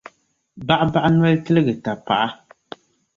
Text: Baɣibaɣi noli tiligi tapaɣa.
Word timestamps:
Baɣibaɣi 0.67 1.09
noli 1.11 1.37
tiligi 1.45 1.75
tapaɣa. 1.85 2.27